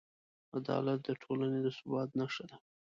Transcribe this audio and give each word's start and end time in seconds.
عدالت 0.57 0.99
د 1.05 1.09
ټولنې 1.21 1.59
د 1.65 1.67
ثبات 1.77 2.09
نښه 2.19 2.43
ده. 2.49 2.57